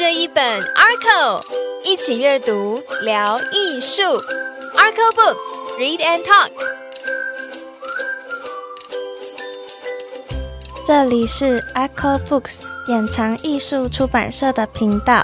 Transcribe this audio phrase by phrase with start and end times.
[0.00, 1.42] 这一本 Arco，
[1.84, 4.00] 一起阅读聊艺术。
[4.74, 6.48] Arco Books，Read and Talk。
[10.86, 12.52] 这里是 Arco Books
[12.86, 15.22] 典藏艺术出版社的频道。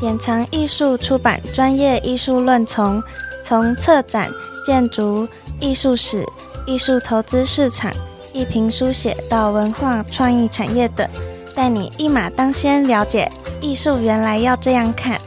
[0.00, 3.02] 典藏艺术出版专业艺术论丛，
[3.44, 4.32] 从策展、
[4.64, 5.28] 建筑、
[5.60, 6.24] 艺术史、
[6.64, 7.92] 艺术投资市场、
[8.32, 11.06] 艺评书写到文化创意产业等，
[11.54, 13.30] 带你一马当先，了解
[13.64, 15.18] 艺术原来要这样看。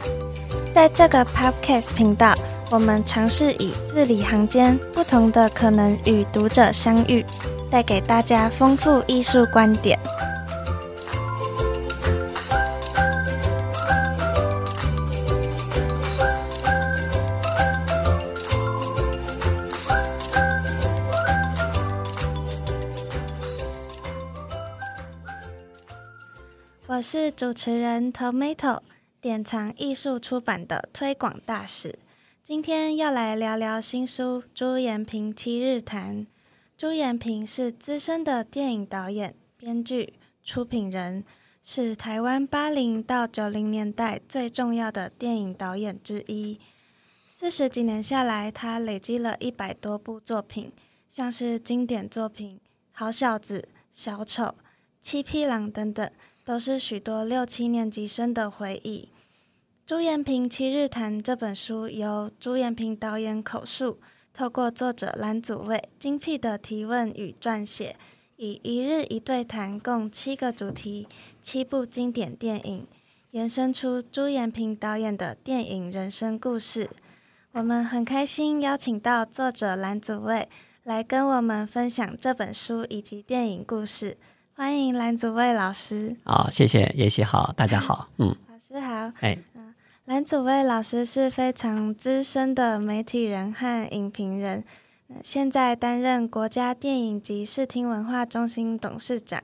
[0.72, 2.36] 在这个 Podcast 频道，
[2.70, 7.26] 我们尝试以字里行间不同的可能与读者相遇，
[7.68, 9.98] 带给大家丰富艺术观点。
[27.10, 28.82] 是主持人 Tomato，
[29.18, 31.98] 典藏艺术出版的推广大使。
[32.44, 36.26] 今天要来聊聊新书《朱延平七日谈》。
[36.76, 41.24] 朱延平是资深的电影导演、编剧、出品人，
[41.62, 46.60] 是台湾八零到九零年代最重要的电影导演之一。
[47.30, 50.70] 四十几年下来，他累积了一百多部作品，
[51.08, 52.56] 像是经典作品
[52.92, 54.42] 《好小子》《小丑》
[55.00, 56.10] 《七匹狼》等等。
[56.48, 59.10] 都是许多六七年级生的回忆。
[59.84, 63.98] 朱延平七日谈这本书由朱延平导演口述，
[64.32, 67.96] 透过作者蓝祖蔚精辟的提问与撰写，
[68.36, 71.06] 以一日一对谈共七个主题、
[71.42, 72.86] 七部经典电影，
[73.32, 76.88] 延伸出朱延平导演的电影人生故事。
[77.52, 80.48] 我们很开心邀请到作者蓝祖蔚
[80.84, 84.16] 来跟我们分享这本书以及电影故事。
[84.58, 86.16] 欢迎蓝祖蔚老师。
[86.24, 88.08] 好，谢谢叶希好，大家好。
[88.16, 89.12] 嗯，老师好。
[89.20, 89.72] 哎，嗯，
[90.06, 94.64] 蓝祖蔚老师是非常资深的媒体人和影评人，
[95.22, 99.40] 现在担任国家电影及视听文化中心董事长，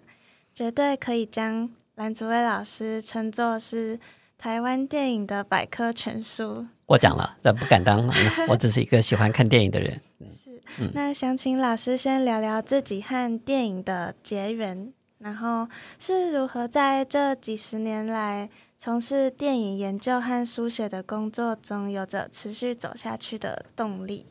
[0.52, 4.00] 绝对可以将蓝祖蔚老师称作是
[4.36, 6.66] 台湾电影的百科全书。
[6.84, 8.04] 过奖了，这不敢当，
[8.50, 10.00] 我只是一个喜欢看电影的人。
[10.28, 14.92] 是，那想请老师先聊聊自己和电影的结缘。
[15.24, 15.66] 然后
[15.98, 24.26] 是如何在这几十年来从事电影研究和书写的工作中，有着持续走下去的动力？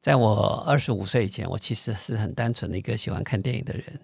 [0.00, 4.00] 在我二十五岁以前，我其实是很单纯的一个喜欢看电影的人。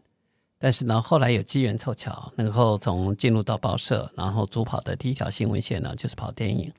[0.59, 6.71] 但是呢，后来有机缘凑巧，能够从进入到报社，然后主跑的第一条新闻线呢，就是跑电影。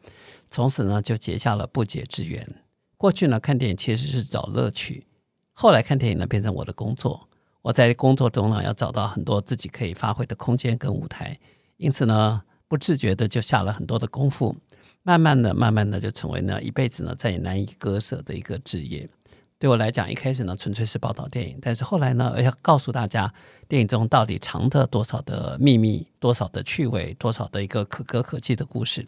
[0.51, 2.47] 从此呢，就结下了不解之缘。
[2.95, 5.07] 过去呢，看电影其实是找乐趣，
[5.51, 7.27] 后来看电影呢，变成我的工作。
[7.65, 11.35] 我在工作中呢，要找到很多自己可以发挥的空间跟舞台，
[11.77, 14.55] 因此呢，不自觉的就下了很多的功夫，
[15.01, 19.09] 慢慢的、慢慢的就成为呢一辈子呢再也难以割舍的一个职业。
[19.57, 23.33] 对我来讲，一开始呢纯粹是报道电影，但是后来呢，要告诉大家
[23.67, 29.07] 电影中到底藏着多少的秘密、多少的趣味、多少的一个可歌可泣的故事。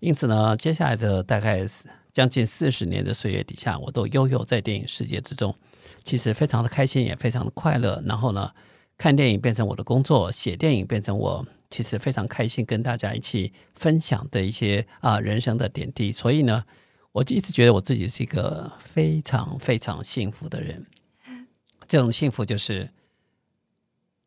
[0.00, 1.64] 因此呢，接下来的大概
[2.12, 5.56] 将近四十年的岁月底下，我都悠悠在电影世界之中。
[6.04, 8.00] 其实非常的开心，也非常的快乐。
[8.06, 8.52] 然后呢，
[8.96, 16.12] 看电影变成我的工作，写电影变成我其实非常开心跟大家一起分享的一些啊人生的点滴。
[16.12, 16.64] 所以呢，
[17.10, 20.86] 我就一直觉得我自己是一个非常非常幸福的人。
[21.88, 22.90] 这种幸福就是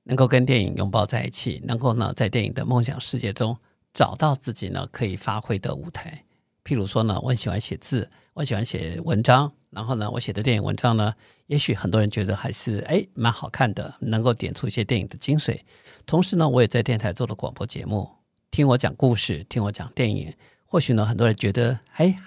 [0.04, 3.56] 能够跟电影拥抱在一起，能够呢在电影的梦想世界中
[3.94, 6.24] 找到自己呢可以发挥的舞台。
[6.64, 9.52] 譬如说呢，我很喜欢写字，我喜欢写文章。
[9.70, 11.14] 然后呢，我写的电影文章呢，
[11.48, 15.60] 也许很多人觉得还是哎蛮好看的，能够点出一些电影的精髓。
[16.06, 18.10] 同时呢，我也在电台做了广播节目，
[18.52, 20.34] 听我讲故事，听我讲电影。
[20.66, 22.18] 或许呢，很多人觉得哎，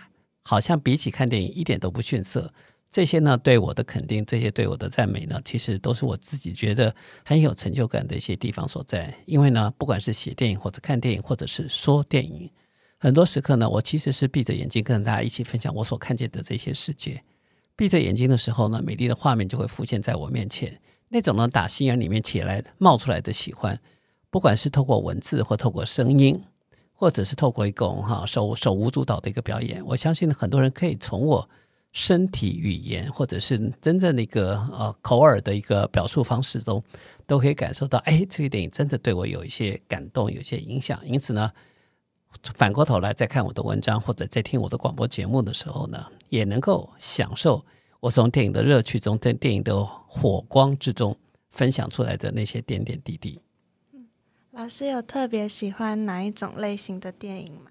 [0.43, 2.53] 好像比起看电影一点都不逊色。
[2.91, 6.93] 这些呢，对我的肯定，这些对我的赞美呢，其实都是我自己觉得
[7.25, 9.15] 很有成就感的一些地方所在。
[9.27, 12.51] 因为呢，不管是写电影，或者看电影，或者是说电影，
[12.99, 17.23] 很多时刻呢，我其实是闭着眼睛跟大家一起分享我所看见的这些世界。
[17.81, 20.79] 闭着眼睛的时候呢，美丽的画面就会浮现在我面前。
[21.09, 23.81] 那种呢，打心眼里面起来冒出来的喜欢，
[24.29, 26.39] 不管是透过文字，或透过声音，
[26.93, 31.49] 或者是透过一种哈手手舞足蹈的一个表演，我相信很多人可以从我
[31.93, 36.85] 身体语言，或者是真正的一个呃口耳的一个表述方式中，
[37.27, 41.01] 都可以感受到，哎，这个电影真的对我有一些感动，有一些影响。
[41.07, 41.51] 因此呢。
[42.55, 47.65] 反过头来再看我的文章，或者在听我的广播节目的时候呢，也能够享受
[48.01, 51.15] 我从电影的乐趣中，在电影的火光之中
[51.51, 53.39] 分享出来的那些点点滴滴。
[54.53, 57.70] 老师有特别喜欢哪一种类型的电影吗？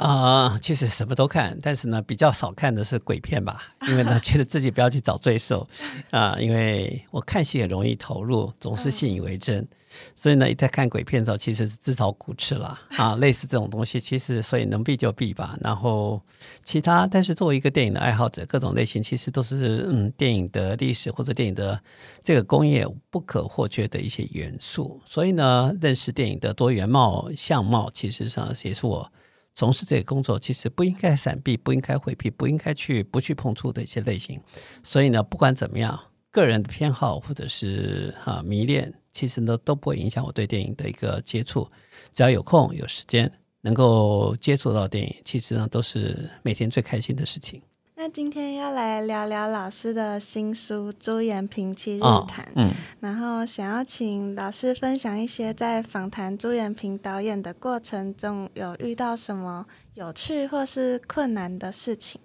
[0.00, 5.68] 啊、其实什么都看，但是呢，比较少看的是鬼片吧，因为呢， 觉得自己不要去找罪受
[6.10, 9.68] 啊、因为我看戏也容易投入，总是信以为真，
[10.16, 15.58] 所以呢，一在看鬼片的时候，其实是自讨苦吃了啊，类似这种东西，其实所以能避就避吧。
[15.60, 16.18] 然后
[16.64, 21.78] 其他，但是作为一个电影的爱好者，各种类型其实都是嗯，电影的历史或者电影的
[22.22, 24.98] 这个工业不可或缺的一些元素。
[25.04, 29.12] 所以呢，认识电影的多元貌相貌，其实上也是我。
[29.54, 34.40] 从事这个工作，其实不应该闪避，不应该回避，不应该去不去碰触的一些类型。
[34.82, 35.98] 所以呢，不管怎么样，
[36.30, 41.70] 个人的偏好或者是啊迷恋，其实呢都不会影响我对电影的一个接触。
[42.12, 43.30] 只要有空有时间，
[43.60, 47.60] 能够接触到电影，其实呢都是每天最开心的事情。
[48.02, 62.18] 那今天要来聊聊老师的新书《朱延平七日哦谈》嗯，然后想要请老师分享一些在访谈朱延平导演的过程中有遇到什么有趣或是困难的事情。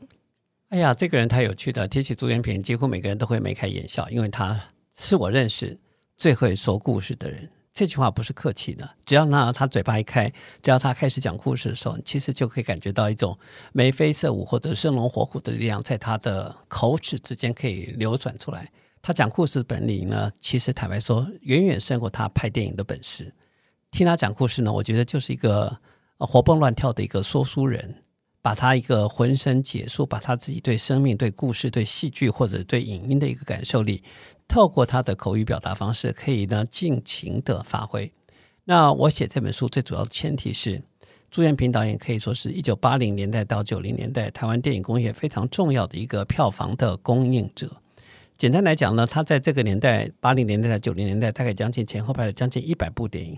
[0.70, 1.86] 哎呀，这个人太有趣了。
[1.86, 4.58] 提起朱延平，几乎每个人都会眉开眼笑，因为他
[4.98, 5.78] 是我认识
[6.16, 7.50] 最会说故事的人。
[7.76, 10.32] 这句话不是客气的，只要那他嘴巴一开，
[10.62, 13.38] 只要他开始讲故事的时候，其实就可以感觉到一种
[13.74, 18.72] 眉飞色舞或者生龙活虎的力量，在他的口齿之间可以流转出来。
[19.02, 23.34] 他讲故事的本领呢，其实坦白说，远远胜过他拍电影的本事。
[23.92, 25.78] 听他讲故事呢，我觉得就是一个
[26.18, 28.04] 活蹦乱跳的一个说书人，
[28.42, 34.02] 把他一个浑身解数，把他自己对生命、对故事、对戏剧或者对影音的一个感受力，
[34.48, 38.12] 透过他的口语表达方式，可以呢尽情的发挥。
[38.64, 40.82] 那我写这本书最主要的前提是，
[41.30, 47.70] 朱延平导演可以说是一九八零年代到九零年代台湾电影工业非常重要的一个票房的供应者。
[48.38, 53.38] 简单来讲呢，他在这个年代，八零年代到九零年代，大概将近前后拍了将近一百部电影。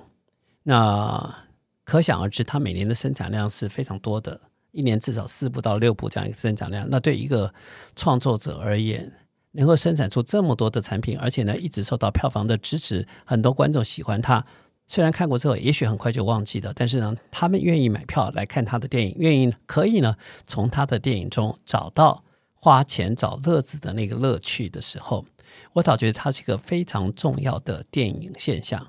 [0.64, 1.36] 那
[1.84, 4.40] 可想而知，他每年的生产量是非常多的，
[4.72, 6.88] 一年至少四部到六部这样一个生产量。
[6.90, 7.54] 那对一个
[7.96, 9.12] 创作者而言，
[9.58, 14.46] 能够生产出这么多的产品，而且呢一直受到票房的支持，很多观众喜欢他。
[14.88, 20.16] 虽然看过之后，也许很快就忘记了，但是呢，他们愿意买票来看他的电影，愿意可以呢
[20.46, 22.24] 从他的电影中找到
[22.54, 25.26] 花钱找乐子的那个乐趣的时候，
[25.74, 28.88] 我倒觉得它是一个非常重要的电影现象。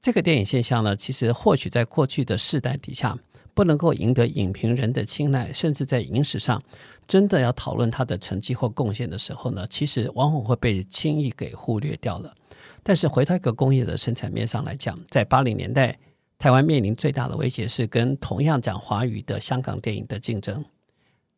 [0.00, 3.18] 这个电影现象呢，其实或许在过去的世代底下
[3.52, 6.62] 不能够赢得影评人的青睐，甚至在影史上
[7.06, 12.34] 真的要讨论他的成绩或贡献的时候呢，其实往往会被轻易给忽略掉了。
[12.82, 15.98] 但是回到一个工业的生产面上来讲，在八零年代，
[16.38, 20.64] 台湾面临最大的威胁是跟同样讲华语的香港电影的竞争。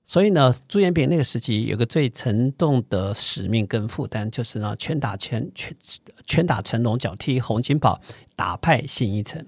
[0.05, 5.77] 所以呢，朱延平那个时期有个最沉重的使命跟负担，就是呢，拳打拳拳
[6.27, 8.01] 拳打成龙，脚踢洪金宝，
[8.37, 9.45] 打败信一城。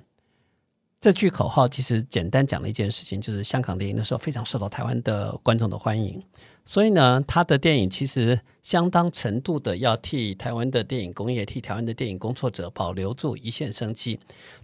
[1.01, 6.21] 这句口号其实简单讲了一件事情，就是香港电影那时候非常受到台湾的观众的欢迎，
[6.65, 14.19] 所以呢，他的电影其实相当程度的要替台湾的电影工业、替台湾的电影工作者保留住一线生机。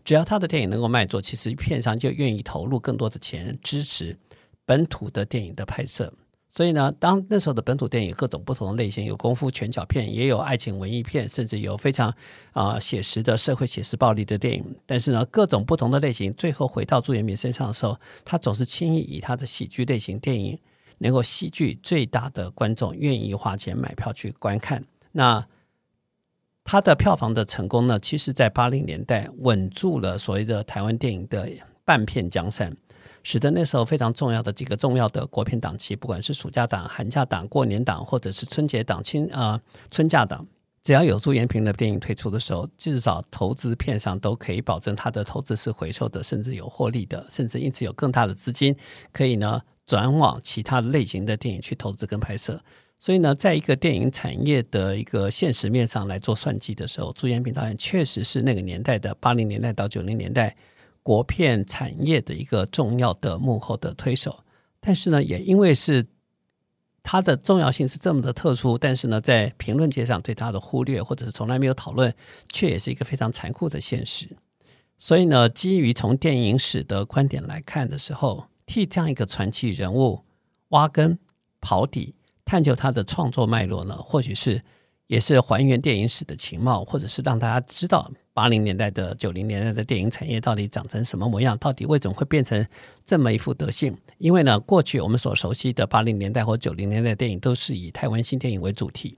[0.05, 4.19] 只要他的电影能够卖座，其实片商就愿意投入更多的钱支持
[4.67, 6.13] 本土的电影的拍摄。
[6.55, 12.15] 所以呢，当那时候的本土电影各种不同的类型，有功夫拳脚片，也有爱情文艺片，甚至有非常
[12.53, 14.65] 啊、写实的社会写实暴力的电影。
[14.87, 20.57] 但是呢，各种不同的类型，最后回到朱延明身上的时候，他总是轻易以他的喜剧类型电影
[20.99, 24.85] 能够戏剧最大的观众愿意花钱买票去观看。
[25.11, 25.45] 那
[26.63, 31.51] 他的票房的成功呢，其实在八零年代稳住了所谓的台湾电影的
[31.85, 32.77] 半片江山。
[33.25, 40.47] 使得那时候非常重要的几个重要的国片档期，不管是暑假档、寒假档、过年档，或者是春节档、清啊、春假档，
[40.83, 48.77] 只要有朱延平的电影推出的时候，至少投资片上都可以保证它的投资是回收的，甚至有获利的，甚至因此有更大的资金
[49.11, 52.63] 可以呢转往其他类型的电影去投资跟拍摄。
[53.01, 60.55] 所以呢，在一个电影产业的一个现实面上来做算计的时候，朱延平导演确实是那个年代的八零年代到九零年代。
[61.05, 64.43] 国片产业的一个重要的幕后的推手，
[64.81, 66.07] 但是呢，也因为是
[67.03, 72.13] 它的重要性是这么的特殊，但是呢，在评论界上对它的忽略或者是从来没有讨论，
[72.51, 74.27] 却也是一个非常残酷的现实。
[74.99, 80.25] 所以呢，基于从电影史的观点来看的时候，替这样一个传奇人物
[80.69, 81.19] 挖根、
[81.61, 82.15] 刨底、
[82.47, 84.63] 探究他的创作脉络呢，或许是
[85.07, 88.11] 也是还原电影史的情貌，或者是让大家知道。
[88.35, 91.57] 八零年代的、九零年代的电影产业到底长成什么模样？
[91.57, 92.67] 到底为什么会变成
[93.05, 93.97] 这么一副德性？
[94.19, 99.17] 因为呢，过去我们所熟悉的八零年代或九零年代电影都是以台湾新电影为主题。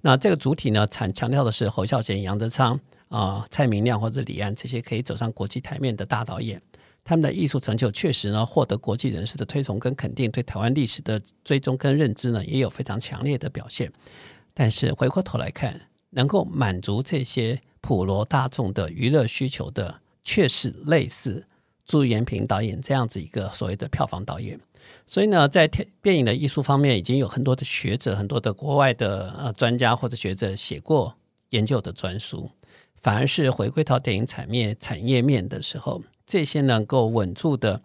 [0.00, 6.62] 那这个主体呢，强强调的是侯孝贤、杨德昌啊蔡明亮或者李安这些可以走上国际台面的大导演，
[7.02, 13.90] 他们的艺术成就确实呢获得国际人士的推崇跟肯定，对台湾历史的追踪跟认知呢也有非常强烈的表现。
[14.52, 15.80] 但是回过头来看，
[16.10, 21.44] 能够满足这些普罗大众的娱乐需求的，却是类似
[21.84, 24.58] 朱延平导演这样子一个所谓的票房导演。
[25.06, 25.68] 所以呢，在
[26.00, 31.14] 电影的艺术方面，已经有很多的学者、很多的国外的呃专家或者学者写过
[31.50, 32.50] 研究的专书。
[33.02, 37.82] 反而是回归到电影产业产业面的时候，这些能够稳住的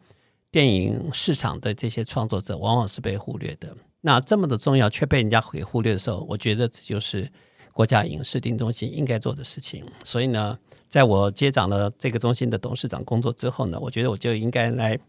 [0.49, 3.75] 电影市场的这些创作者，往往是被忽略的。
[3.99, 7.29] 那这么的重要却被人家给忽略的时候，我觉得这就是
[7.79, 9.85] 国家影视定中心应该做的事情。
[10.03, 10.59] 所以呢，
[10.89, 14.99] 在我接掌了这个中心的董事长工作之后呢，我觉得我就应该来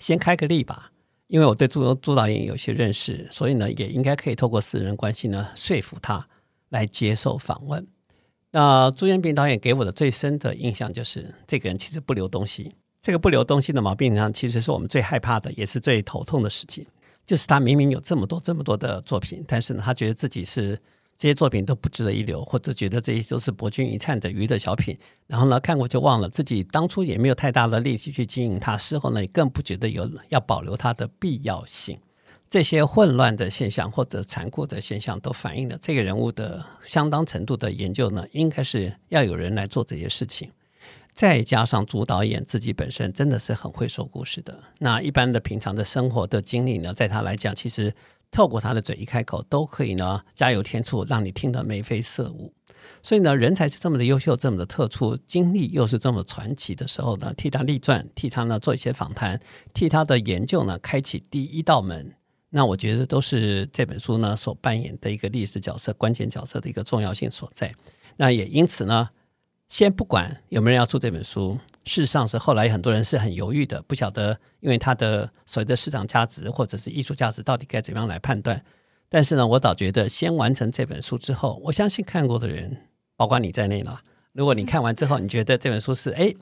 [0.00, 0.90] 先开个例吧，
[1.28, 6.26] 因为我对朱朱导演有些认识，所以呢，也应该可以透过私人关系呢说服他
[6.70, 7.86] 来接受访问。
[8.50, 12.74] 那朱延平导演给我的最深的印象就是，这个人其实不留东西。
[13.00, 16.84] 这个不留东西的毛病上，其实是我们最害怕的，也是最头痛的事情。
[17.24, 20.76] 就是他明明有这么多、这么多的作品，但是呢，他觉得自己是
[21.16, 24.96] 这些作品都不值得一留，或者觉得这些都是博君一粲的娱乐小品。
[25.26, 31.98] 然后呢，看过就忘了，自己当初也没有太大的力气去经营它，事后呢，更不觉得有要保留它的必要性。
[32.46, 40.50] 这些混乱的现象或者残酷的现象，都反映了这个人物的相当程度的研究呢，应该是要有人来做这些事情。
[41.12, 47.94] 再加上主导演自己本身真的是很会说故事的，那一般的平常的生活的经历呢，在他来讲，其实
[48.34, 52.52] 透过他的嘴一开口，都可以呢加油添醋，让你听得眉飞色舞。
[53.00, 59.40] 所以呢，人才是这么的优秀，这么的特殊，经历又是这么传奇的时候呢，替他立传，替他呢做一些访谈，
[59.72, 62.12] 替他的研究呢开启第一道门。
[62.50, 67.72] 那我觉得都是这本书呢所扮演的一个历史角色、关键角色的一个重要性所在。
[68.16, 69.10] 那也因此呢，
[69.68, 78.62] 先不管有没有人要出这本书，事实上是后来很多人是很犹豫的，不晓得因为它的所谓的市场价值或者是艺术价值到底该怎么样来判断。
[79.08, 82.76] 但是呢，我倒觉得先完成这本书之后，我相信看过的人，
[83.16, 84.00] 包括你在内了，
[84.32, 86.34] 如果你看完之后，你觉得这本书是哎。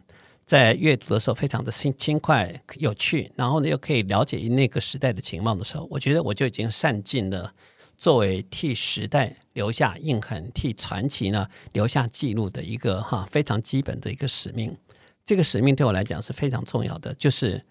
[0.44, 7.54] 在阅读的时候非常的轻轻快有趣，然后呢又可以了解那个时代的情况的时候，我觉得我就已经善尽了
[7.96, 14.76] 作为替时代留下印痕、替传奇呢留下记录的一个哈非常基本的一个使命。
[15.24, 17.64] 这个使命对我来讲是非常重要的，就是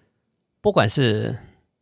[0.61, 1.37] 不管是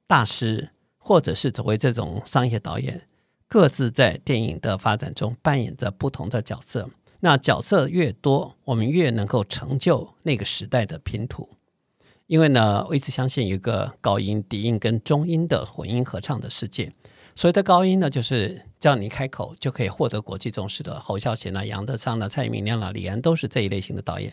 [0.07, 3.07] 大师或者是作为这种商业导演，
[3.47, 6.89] 各自在电影的发展中扮演着不同的角色。
[7.21, 11.49] 那角色越多，我们越能够成就那个时代的拼图。
[12.27, 16.93] 因为呢，我一直相信一个高音、低音跟中音的混音合唱的世界。
[17.35, 24.31] 所谓的高音呢，就是叫你开口就可以获得国际重视的侯孝贤啊、杨德昌啊、蔡明亮啊、李安都是这一类型的导演。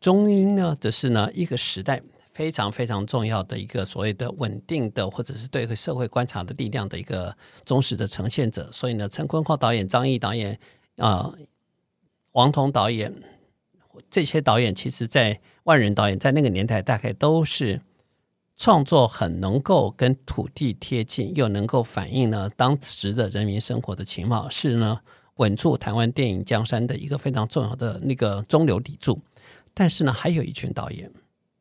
[0.00, 2.02] 中英呢，则是呢一个时代
[2.32, 8.68] 非常非常重要的一个所谓的稳定的，或者是对社会观察的力量的一个忠实的呈现者。
[8.72, 10.58] 所以呢，陈坤浩导演、张毅导演
[10.96, 11.32] 啊。
[12.34, 13.12] 王彤导演，
[14.08, 17.80] 这些导演其实，在万人导演在那个年代，大概都是
[18.56, 25.00] 创作很能够跟土地贴近，又能够反映呢当时的人民生活的情况，是呢
[25.38, 29.20] 稳住台湾电影江山的一个非常重要的那个中流砥柱。
[29.80, 31.10] 但是呢，还有一群导演，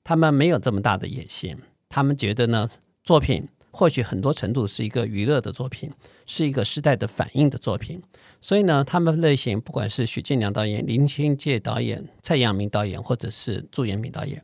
[0.04, 1.56] 他们没有这么大的野心，
[1.88, 2.70] 他们觉得呢
[3.02, 3.48] 作品。
[3.72, 5.90] 或许很多程度是一个娱乐的作品，
[6.26, 8.04] 是一个时代的反应的作品。
[8.42, 14.44] 所以呢，他们类型不管是许晋良导演、林清介导演、蔡阳明导演，或者是朱延平导演，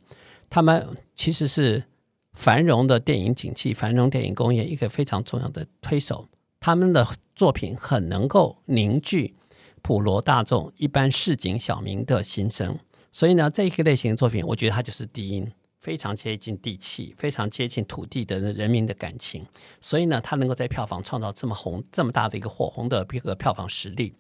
[0.50, 1.84] 他们其实是
[2.32, 6.30] 繁荣的电影景气、繁荣电影工业一个非常重要的推手。
[6.62, 7.06] 他们的
[7.36, 9.36] 作品很能够凝聚
[9.82, 12.80] 普罗大众、一般市井小民的心声。
[13.16, 15.50] 所以呢，这一个类型的作品，我觉得它就是低音。
[15.80, 19.46] 非常接近地气，非常接近土地的人民的感情，
[19.80, 24.16] 所以呢，它能够在票房创造这么红、这么大的一个火红的一个票房实力。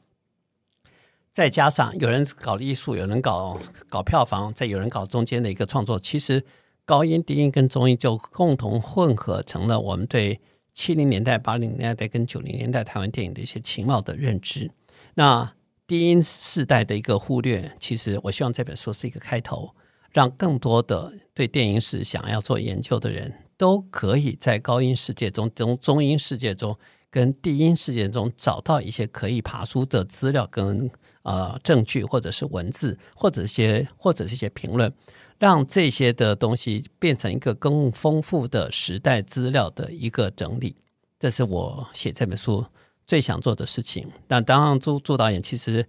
[1.29, 3.59] 再加上有人搞艺术，有人搞
[3.89, 6.45] 搞票房，再有人搞中间的一个创作，其实
[6.85, 10.39] 高音、低音跟中音就共同混合成了我们对
[10.73, 14.71] 七零年代、八零年代跟九零年代台湾电影的一些情貌的认知。
[15.15, 15.54] 那
[15.87, 19.75] 低音世代的一个忽略，其实我希望这本书是一个开头。
[20.11, 26.73] 让更多的对电影史想要做研究的人都可以在高音世界中、中中音世界中
[27.11, 30.89] 跟低音世界中找到一些可以爬书的资料跟
[31.23, 34.89] 呃证据，或者是文字，或者一些或者是一些评论，
[35.37, 40.77] 让这些的东西变成一个更丰富的时代资料的一个整理。
[41.19, 42.65] 这是我写这本书
[43.05, 44.07] 最想做的事情。
[44.27, 45.85] 但当然，朱朱导演其实。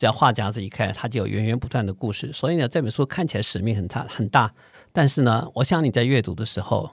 [0.00, 2.32] 只要话匣子一开，他就有源源不断的故事。
[2.32, 4.54] 所以呢，这本书看起来使命很大很大，
[4.92, 6.88] 但是呢，我想你在阅读的时候，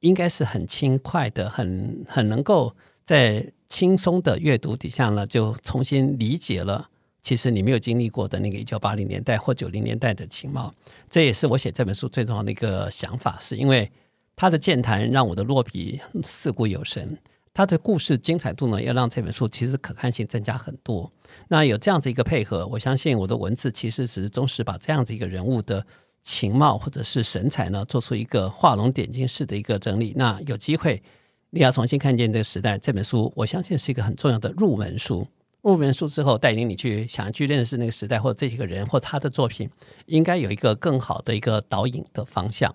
[0.00, 2.74] 应该是很轻快的，很很能够
[3.04, 6.90] 在轻松的阅读底下呢，就重新理解了。
[7.22, 10.74] 其实你没有经历过的那个一九八零年代或九零年代的情貌，
[11.08, 13.88] 这也是我写这本书最重要的一个想法，是因为
[14.34, 17.16] 他的健谈让我的落笔似乎有神。
[17.54, 21.10] 他的故事精彩度呢，要让这本书其实可看性增加很多。
[21.46, 25.86] 那有这样子一个配合，我相信我的文字其实只是忠实把这样子一个人物的
[26.20, 30.12] 情貌或者是神采呢，做出一个画龙点睛式的一个整理。
[30.16, 31.00] 那有机会
[31.50, 35.24] 你要重新看见这个时代，这本书我相信是一个很重要的入门书。
[35.62, 39.70] 入门书之后，带领你去想去认识那个时代，或者这些个人，或他的作品，
[40.06, 42.74] 应该有一个更好的一个导引的方向。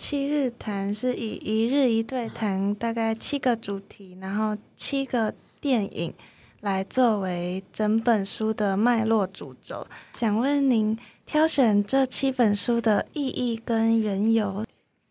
[0.00, 6.14] 七日谈是以一日一对谈，大概七个主题，然后七个电影
[6.62, 9.86] 来作为整本书的脉络主轴。
[10.14, 14.64] 想问您，挑选这七本书的意义跟缘由？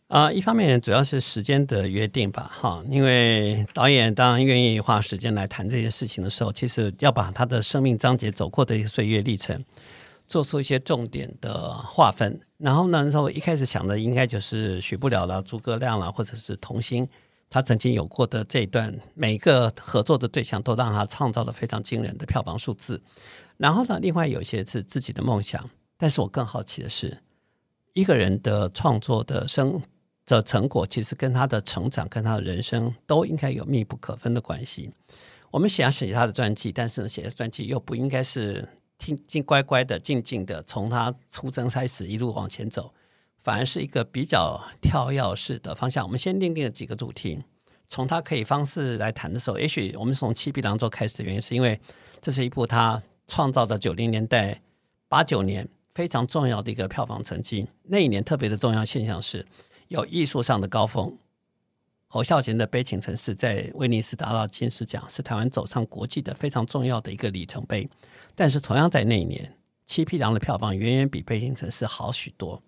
[0.07, 9.63] 啊，一方面主要是时间的约定吧，哈，因为导演当然愿意花时间来谈这些事情的时候，其实要把他的生命章节走过的一些岁月历程。
[10.29, 17.09] 做出一些重点的划分，然后呢，我一开始想的应该就是许不了了、诸葛亮了，或者是童星，
[17.49, 23.01] 他曾经有过的这一段，每个合作的对象都让他创造了非常惊人的票房数字。
[23.57, 25.67] 然后呢，另外有一些是自己的梦想，
[25.97, 27.17] 但是我更好奇的是，
[27.93, 29.81] 一个人的创作的生
[30.27, 34.91] 的成果，其实跟他的成长、跟他的人生都应该有密不可分的关系。
[35.49, 38.67] 我们想要写他的传记，但是呢，写的传记又不应该是。
[38.99, 42.93] 听静乖乖的、静静的，从他出生开始一路往前走，
[43.37, 46.05] 反而是一个比较跳跃式的方向。
[46.05, 47.41] 我们先定定了几个主题，
[47.87, 51.79] 从他可以方式来谈的时候，也许我们从《七匹狼舟》开始的原因，是因为
[52.21, 54.61] 这是一部他创造的九零年代
[55.07, 57.67] 八九年非常重要的一个票房成绩。
[57.83, 59.47] 那一年特别的重要现象是
[59.87, 61.17] 有艺术上的高峰。
[62.11, 67.87] 侯孝贤的《悲情城市》在威尼斯达到金狮奖，是台湾走上国际的非常重要的一个里程碑。
[68.39, 69.43] 但是同样在那一年，
[69.85, 72.63] 《七匹狼》的票房远远比《北京城市》好许多。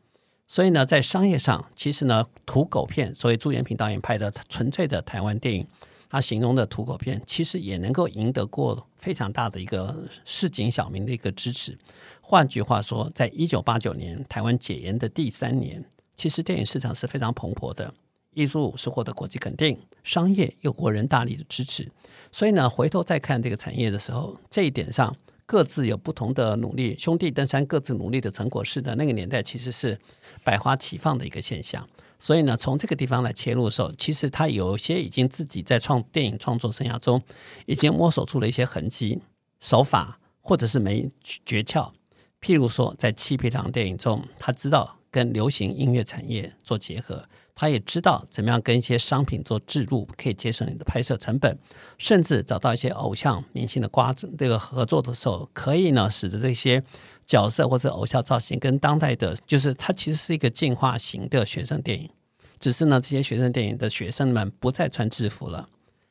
[0.46, 5.66] 所以呢，在商业上，其实呢，土狗片，所以朱延平导演拍的纯粹的台湾电影，
[6.10, 11.78] 他形容的土狗片，其实也能够赢得过非常大的一个市井小民的一个支持。
[12.20, 15.82] 换句话说，在一九八九年台湾解严的第三年，
[16.18, 17.94] 其实电影市场是非常蓬勃的，
[18.34, 21.90] 艺术是获得国际肯定，商业又国人大力的支持。
[22.30, 25.16] 所以呢，回头再看这个产业的时候，这一点上。
[25.52, 30.00] 各自有不同的努力，兄弟登山各自努力的成果是的，那个年代其实是
[30.46, 31.86] 百花齐放的一个现象。
[32.22, 37.22] 所以呢，从这个地方来切入的时候，其实他有些已经自己在创电影创作生涯中
[37.66, 39.20] 已经摸索出了一些痕迹、
[39.60, 41.92] 手法，或者是没诀窍。
[42.40, 47.26] 譬如说，在《七匹狼》电影中，他知道跟流行音乐产业做结合。
[47.62, 51.56] 他也知道怎么样跟一些商品做置入，可以节省你的拍摄成本，
[52.00, 56.84] 甚至找到一些偶像明星的瓜子这个合作的时候，可以呢使得这些
[57.24, 62.10] 角色或者偶像造型跟当代的，就是它其实是一个进化型的学生电影。
[62.58, 65.70] 只是呢，这些学生电影的学生们不再穿制服了，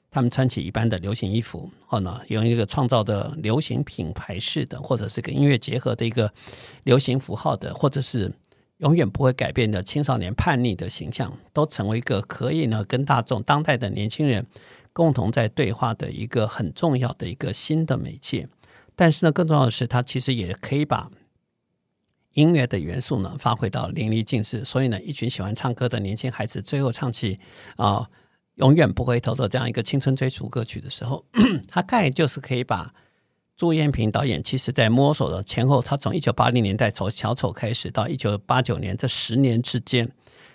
[0.08, 6.32] 他们穿起一般的流行衣服，后呢用一个创造的流行品牌式的，或者是跟音乐结合的一个
[6.84, 8.32] 流行符号的，或者是。
[8.80, 14.46] 永远不会改变的青少年叛逆的形象，都成为一个可以呢跟大众当代的年轻人
[14.92, 18.48] 共同在对话的一个很重要的一个新的媒介。
[18.96, 21.10] 但是呢，更重要的是，它其实也可以把
[22.32, 24.64] 音乐的元素呢发挥到淋漓尽致。
[24.64, 27.38] 所以呢，一群喜欢唱歌的年轻孩子最后唱起
[27.76, 28.08] 啊
[28.56, 31.24] 永远不回头的这样一个青春追逐歌曲的时候，
[31.68, 32.94] 它概就是可以把。
[33.60, 40.10] 朱延平导演其实，在摸索的前后，他从一九八零年代从小丑开始，到一九八九年这十年之间，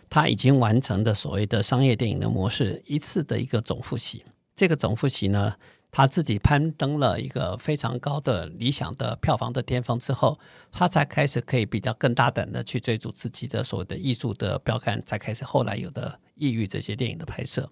[0.09, 4.25] 他已经完成的所谓的商业电影的模式一次的一个总复习。
[4.55, 5.53] 这个总复习呢，
[5.91, 10.39] 他自己攀登了一个非常高的理想的票房的巅峰之后，
[10.71, 17.69] 他才开始可以比较更大胆的去追逐自己的所谓的艺术的标杆，才开始后来有的《抑郁》这些电影的拍摄。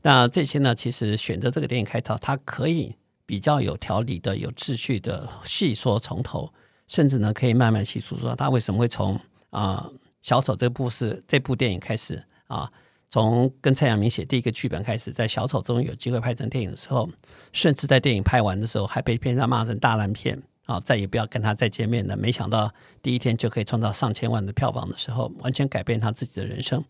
[0.00, 2.96] 那这些呢，其实选择这个电影开头，它可以。
[3.30, 6.52] 比较有条理的、有秩序的细说从头，
[6.88, 9.16] 甚至呢可以慢慢细数说他为什么会从
[9.50, 9.88] 啊
[10.20, 12.68] 小丑这部是这部电影开始啊，
[13.08, 17.08] 从跟蔡阳明写第一个剧本开始，在小丑中有机会拍成电影的时候，
[17.52, 22.16] 甚至在电影拍完的时候还被片商骂成大烂片啊，再也不要跟他再见面了。
[22.16, 22.68] 没想到
[23.00, 26.84] 第一天就可以创造上千万的票房的时候，完全改变他自己的人生。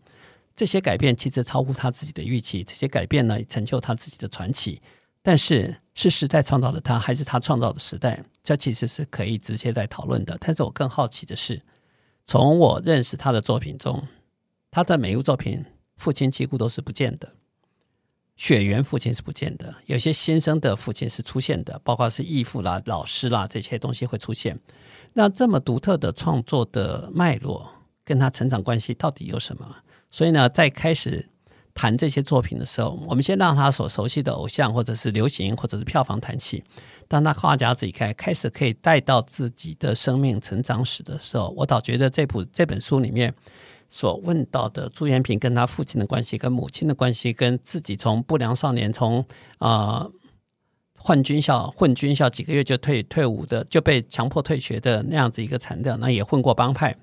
[0.55, 4.81] 这些改变其实超乎他自己的预期，这些改变呢成就他自己的传奇。
[5.21, 8.23] 但是是时代创造了他，还是他创造的时代？
[8.41, 10.37] 这其实是可以直接来讨论的。
[10.39, 11.61] 但是我更好奇的是，
[12.25, 14.01] 从我认识他的作品中，
[14.71, 15.65] 他的每一部作品，
[15.97, 17.33] 父亲几乎都是不见的。
[18.37, 24.57] 血缘父亲是不见的，有些先生的父亲是出现的，包括是义父啦、老师啦这些东西会出现。
[25.13, 27.69] 那这么独特的创作的脉络，
[28.05, 29.75] 跟他成长关系到底有什么？
[30.09, 31.27] 所以呢，在开始。
[31.73, 36.63] 谈这些作品的时候，我们先让他所熟悉的偶像，或者是流行，或者是票房谈起。
[37.07, 43.33] 当他画家自己开开始可以带到自己的生命成长史的时候，我倒觉得这部这本书里面
[43.89, 49.25] 所问到的朱延平跟他父亲的关系、跟母亲的关系、跟自己从不良少年从
[49.57, 50.09] 啊
[50.97, 56.95] 混军校混军校几个月就退退伍的，就被强迫退学的那样子一个惨调，那也混过帮派，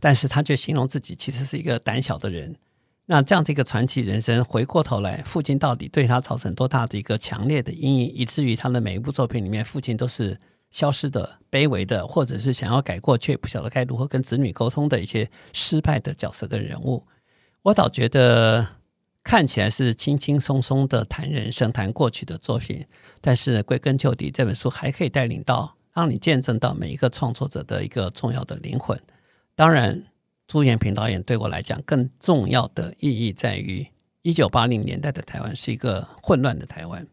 [0.00, 2.56] 但是他却形容自己其实是一个胆小的人。
[3.04, 17.04] 那这样的一个传奇人生，回过头来，父亲到底对他造成多大的一个强烈的阴影，以至于他的每一部作品里面，父亲都是消失的、卑微的，或者是想要改过却不晓得该如何跟子女沟通的一些失败的角色跟人物。
[17.62, 18.66] 我倒觉得
[19.24, 22.86] 看起来是轻轻松松的谈人生、谈过去的作品，
[23.20, 28.98] 但是归根究底，这本书还可以带领到，让你见证到每一个创作者的一个重要的灵魂。
[29.56, 30.00] 当然。
[30.52, 33.86] 朱延平导演对我来讲，更重要的意义在于，
[34.20, 37.06] 一九八零年代的台湾是一个混乱的台湾，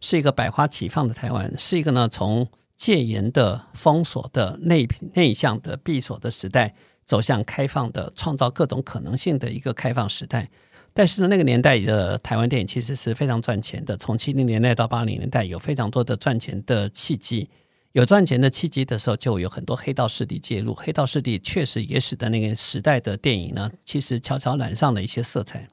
[0.00, 2.48] 是一个百花齐放的台湾，是一个呢从
[2.78, 6.74] 戒严的封锁的内内向的闭锁的时代，
[7.04, 10.48] 走向开放的创造各种可能性的一个开放时代。
[10.94, 17.50] 但是呢，那个年代的台湾电影其实是非常赚钱的，从七零年代到八零年代，有非常多的赚钱的契机。
[17.92, 20.74] 有赚钱的契机的时候，就有很多黑道势力介入。
[20.74, 25.66] 黑道势力确实也使得那个时代的电影呢，其实悄悄染上了一些色彩。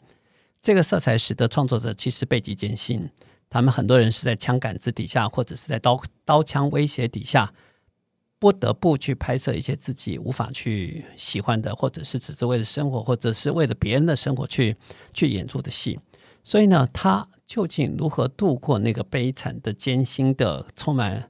[0.62, 3.10] 这个色彩使得创作者其实倍极艰辛。
[3.50, 7.54] 他们很多人是在枪杆子底下，或者是在刀刀枪威胁底下，
[8.40, 14.76] 不得不去拍摄一些自己无法去喜欢的，或者是只是为了生活，或者是为了别人的生活去
[15.14, 16.00] 去演出的戏。
[16.44, 21.30] 所以呢，他究竟如何度过那个悲惨的、艰辛的、充满……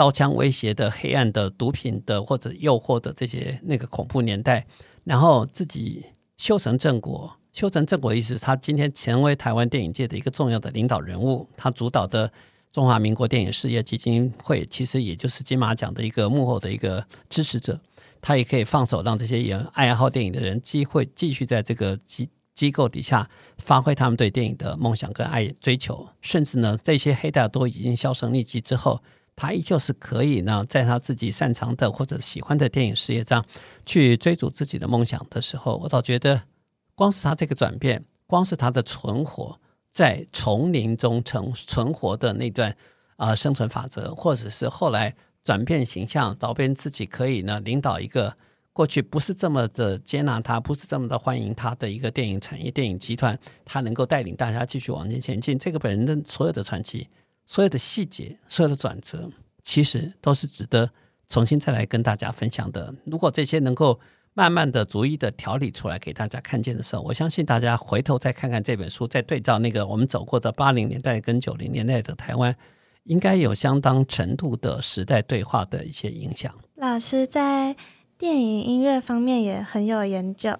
[0.00, 4.66] 刀枪威胁的黑暗的毒品的或者诱惑的这些那个恐怖年代，
[5.04, 6.02] 然后自己
[6.38, 11.46] 修成正果，修成正果意思，他今天成为台湾电影界的一个重要的领导人物。
[11.54, 12.32] 他主导的
[12.72, 17.78] 中华民国电影事业基金会，其实也就是金马奖的一个幕后的一个支持者。
[18.22, 29.02] 他也可以放手让这些演爱好电影的人机会继续在这个机机构底下发挥他们对电影的梦想跟爱追求，甚至呢，这些黑道都已经销声匿迹之后。
[29.40, 33.42] 他依旧是可以呢，在他自己擅长的或者喜欢的电影事业上，
[33.86, 36.42] 去追逐自己的梦想的时候，我倒觉得，
[36.94, 42.76] 光是他这个转变，光是他的存活在丛林中存存活的那段
[43.16, 48.36] 啊生存法则，或者是后来转变形象，找遍自己可以呢领导一个
[48.74, 57.08] 过去不是这么的接纳他，不是这么的欢迎他的一个电影产业、电影集团，他能够带领大家继续往前前进，这个本人的所有的传奇。
[57.50, 59.28] 所有的细节，所有的转折，
[59.64, 60.88] 其实都是值得
[61.26, 62.94] 重新再来跟大家分享的。
[63.04, 63.98] 如果这些能够
[64.34, 72.54] 慢慢的、逐一的调理出来给大家看见的时候，我相信大家回头再看看这本书，再对照那个我们走过的八零年代跟九零年代的台湾，
[73.02, 76.54] 应该有相当程度的时代对话的一些影响。
[76.76, 77.74] 老师在
[78.16, 80.56] 电影音乐方面也很有研究。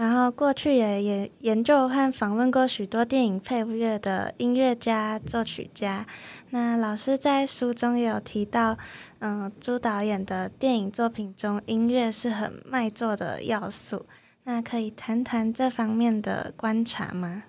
[0.00, 6.06] 然后过去也也研究和访问过许多电影配乐的音乐家、作曲家。
[6.48, 8.78] 那老师在书中也有提到，
[9.18, 14.06] 嗯，朱导演的电影作品中，音乐是很卖座的要素。
[14.44, 17.42] 那可以谈谈这方面的观察吗？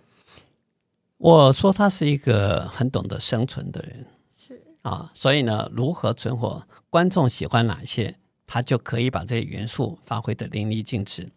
[1.19, 8.13] 我说他是一个很懂得生存的人，是啊，所以呢，如何存活，观众喜欢哪些，
[8.45, 11.29] 他就可以把这些元素发挥的淋漓尽致。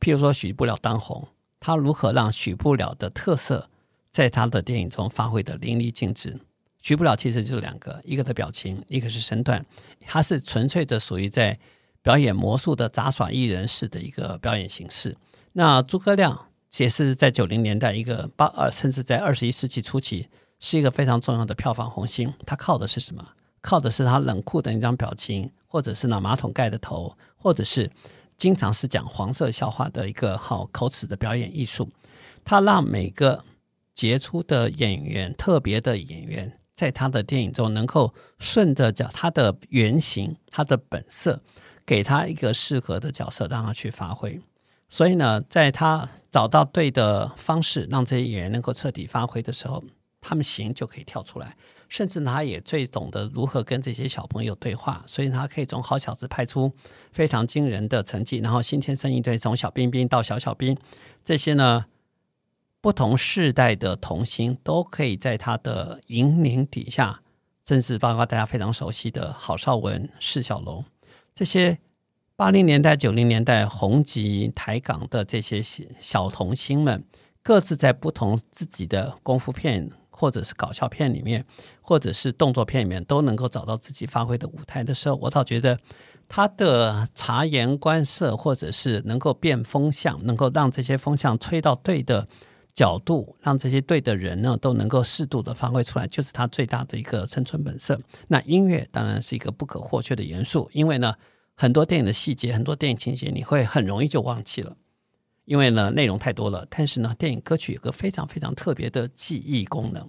[0.00, 1.28] 譬如说，许不了当红，
[1.60, 3.68] 他如何让许不了的特色
[4.10, 6.40] 在他的电影中发挥的淋漓尽致？
[6.80, 9.64] 许不了其实就是两个，一个的表情，一个是身段，
[10.06, 11.58] 他是纯粹的属于在
[12.00, 15.14] 表演魔术的杂耍艺人式的一个表演形式。
[15.52, 16.46] 那诸葛亮
[16.78, 22.32] 也是在九零年代一个八二，甚至在二十一世纪初期是一个非常重要的票房红星。
[22.46, 23.22] 他靠的是什么？
[23.60, 27.90] 靠的是他冷酷的那张表情，或者是那马桶盖的头，或者是。
[28.40, 31.90] 经常是讲黄色笑话的一个好口齿的表演艺术，
[32.42, 33.44] 他让每个
[33.94, 41.42] 杰出的演员、特别的演员，在他的电影中能够顺着角他的原型、他的本色，
[41.84, 44.40] 给他一个适合的角色，让他去发挥。
[44.88, 49.84] 所以呢，在他找到对的方式，让这些演员能够彻底发挥的时候，
[50.18, 51.54] 他们行就可以跳出来，
[51.90, 56.72] 甚至他也最懂得如何跟这些小朋友对话，所以他可以从好小子派出
[57.12, 60.78] 非常惊人的成绩，然后新天生一对从小冰冰到小小兵，
[61.24, 61.84] 这些呢
[62.80, 67.20] 不同世代的童星都可以在他的引领底下，
[67.66, 70.84] 甚至包括大家非常熟悉的郝邵文、释小龙
[71.34, 71.76] 这些
[72.36, 75.60] 八零年代、九零年代红极台港的这些
[75.98, 77.04] 小童星们，
[77.42, 79.90] 各自在不同自己的功夫片。
[80.20, 81.46] 或者是搞笑片里面，
[81.80, 85.78] 或者是动作片里面，都能够找到自己发挥的舞台的时候，我倒觉得
[86.28, 92.28] 他的察言观色，或者是能够变风向，能够让这些风向吹到对的
[92.74, 97.98] 角度，让这些对的人呢都能够适度的发挥出来，就是他最大的一个生存本色。
[98.28, 101.14] 那音乐当然是一个不可或缺的元素，因为呢，
[101.54, 104.76] 很多电影的细节，很多电影情节，你会很容易就忘记了。
[105.44, 110.08] 因为呢，内容太多了，但是呢，电影歌曲有个非常非常特别的记忆功能。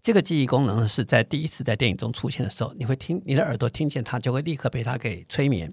[0.00, 5.70] 这个记忆功能是在第一次在电影中出现的时候，你会听你的耳朵听见它，就会立刻被它给催眠、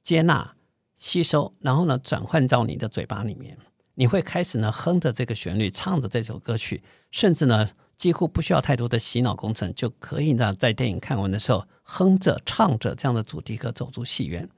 [0.00, 0.54] 接纳、
[0.94, 3.58] 吸收，然后呢，转换到你的嘴巴里面。
[3.96, 14.48] 你会开始呢哼着这个旋律，唱着这首歌曲，甚至呢，几乎不需要太多的洗脑工程，就可以呢，在电影看完的时候，哼着唱着这样的主题歌走出戏院。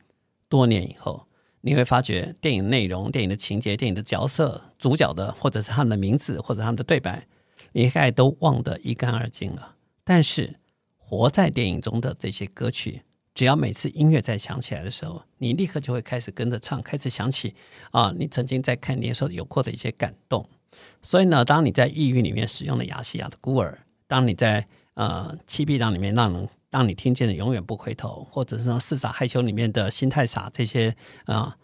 [0.50, 1.26] 多年以后。
[1.66, 7.26] 你会发觉电影内容、电影的情节、电影的角色、主角的，或者是他们的名字，或者他们的对白，
[7.72, 9.74] 你大概都忘得一干二净了。
[10.04, 10.60] 但是
[10.96, 13.02] 活在电影中的这些歌曲，
[13.34, 17.52] 只要每次音乐在响起来的时候，你立刻就会开始跟着唱，开始想起
[17.90, 20.48] 啊，你曾经在看电影时候有过的一些感动。
[21.02, 23.76] 所以呢，当你在抑郁里面使用了亚细亚的孤儿，
[24.06, 26.48] 当你在呃七匹狼里面让人。
[26.70, 31.56] 当你听见的永远不回头，或者是《四傻害羞》里面的心太傻这些啊，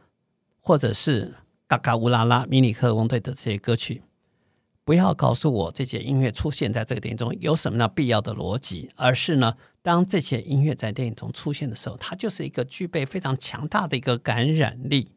[0.61, 1.35] 或者是
[1.67, 4.03] 嘎嘎乌拉拉、迷你特工队的这些歌曲，
[4.85, 15.11] 不要告诉我这些音乐出现在这个电影中有什么呢必要的逻辑，而是呢，当这些音乐在电影中出现的时候，它就是一个具备非常强大的一个感染力，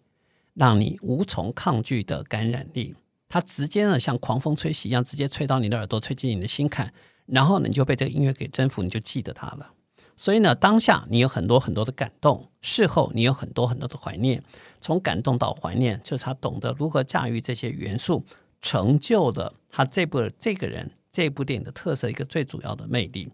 [0.53, 2.95] 让你无从抗拒的感染力。
[3.27, 6.93] 它直接呢，像狂风吹袭一样，直接吹到你的耳朵，吹进你的心坎，
[7.25, 9.71] 然后呢你就被这个音乐给征服，你就记得它了。
[10.17, 14.41] 所以呢，当下你有很多很多的感动，事后你有很多很多的怀念。
[14.79, 18.23] 从感动到怀念，就是他懂得如何驾驭这些元素，
[18.61, 23.29] 成就了他这部这个人这部电影的特色一个最主要的魅力。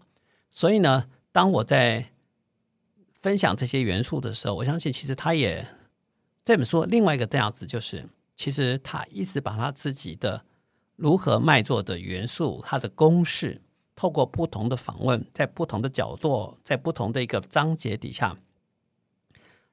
[0.50, 2.12] 所以呢，当我在
[3.20, 5.68] 分享这些元素的时候，我相信其实他也
[6.42, 10.44] 这本书另外一个样子就是，其实他一直把他自己的
[10.96, 13.60] 如何卖座的元素，他的公式。
[13.94, 18.38] 透过不同的访问，在不同的角度，在不同的一个章节底下，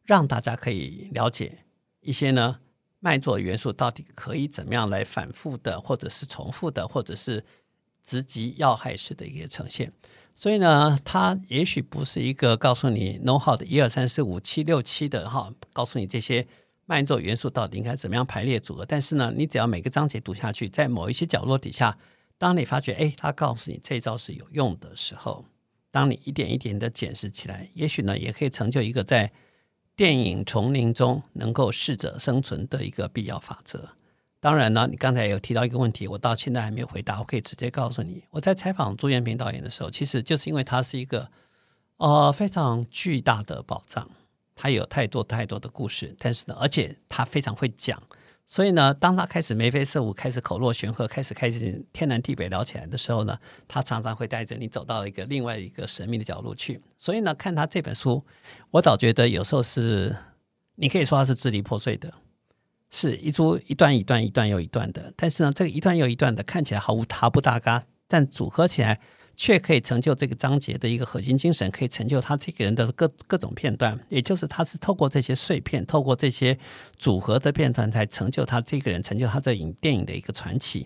[0.03, 1.59] 让大家可以了解
[2.01, 2.59] 一些呢
[2.99, 7.45] 卖座元素到底可以怎么样来反复的，或者是重复的，或者是
[8.03, 9.93] 直击要害式的一个呈现。
[10.35, 16.45] 所以呢，它也许不是一个告诉你 know how 的一二三四五七六七的哈，告诉你这些
[16.85, 18.85] 卖座元素到底应该怎么样排列组合。
[18.85, 21.97] 但是呢，你只要每个章节读下去，在某一些角落底下。
[22.39, 25.45] 当你发觉，哎，他告诉你这招是有用的时候，
[25.91, 29.29] 当你一点一点的检视起来，也许呢，也可以成就一个在
[29.95, 33.89] 电影丛林中能够适者生存的一个必要法则。
[34.39, 41.29] 当然呢，你刚才有提到一个问题，我到现在还没有回答，我可以直接告诉你，我在采访朱延平导演的时候，其实就是因为他是一个
[41.97, 44.09] 呃非常巨大的宝藏，
[44.55, 48.01] 他有太多太多的故事，但是呢，而且他非常会讲。
[48.49, 56.81] 所以呢，当他开始眉飞色舞，开始口若悬河，开始开始天南地北聊起来的时候呢，他常常会带着你走到一个另外一个神秘的角落去。
[56.97, 58.25] 所以呢，看他这本书，
[58.71, 60.15] 我倒觉得有时候是
[60.75, 62.11] 你可以说他是支离破碎的，
[62.89, 65.13] 是一出一段一段一段又一段的。
[65.15, 68.99] 但是呢，这个一段又一段的看起来毫无他不搭嘎，但组合起来。
[69.41, 76.59] 却可以成就这个章节的一个核心精神，可以成就他这个人的各各种片段，也就是他是透过这些碎片，透过这些
[76.97, 80.85] 组合的片段，才成就他这个人，成就他的影电影的一个传奇。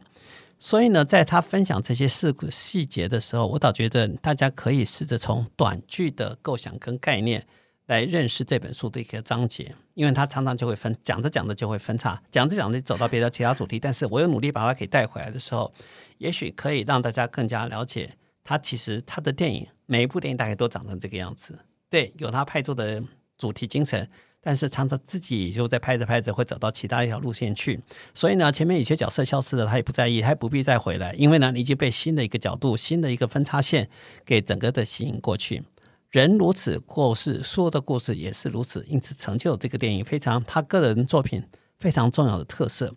[0.59, 7.43] 所以呢，在他分享这些事故细节的时候，我倒觉得大家可以试着从短句的构想跟概念
[7.87, 15.73] 来认识这本书的一个章节，因为他常常就会分讲着讲着就会分叉，讲着讲着走到别的其他主题，但是我又努力把它给带回来的时候，
[16.19, 18.15] 也许可以让大家更加了解。
[18.43, 21.57] 他其实他的电影每一部电影大概都长成这个样子，
[21.89, 23.01] 对，有他拍作的
[23.37, 24.09] 主题精神，
[24.41, 27.79] 但是常常自己就在拍着拍着会走到其他一条路线去，
[28.13, 33.89] 所以呢，前面有些角色消失了，他也不在意，他也不必再回来，因为呢，你已经被新的一个角度、新的一个分叉线
[34.25, 35.63] 给整个的吸引过去。
[36.09, 41.41] 人如此过世，说的故事也是如此，因此成就这个电影非常他个人作品
[41.79, 42.93] 非常重要的特色。